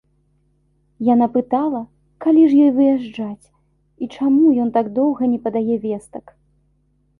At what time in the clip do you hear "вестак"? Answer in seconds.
5.87-6.25